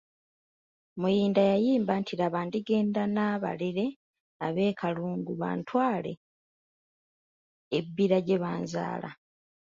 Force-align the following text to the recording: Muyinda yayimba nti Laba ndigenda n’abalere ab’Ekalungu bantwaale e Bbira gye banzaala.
Muyinda 0.99 1.41
yayimba 1.51 1.93
nti 2.01 2.13
Laba 2.19 2.39
ndigenda 2.47 3.01
n’abalere 3.13 3.85
ab’Ekalungu 4.45 5.31
bantwaale 5.41 6.13
e 7.77 7.79
Bbira 7.85 8.19
gye 8.27 8.37
banzaala. 8.43 9.09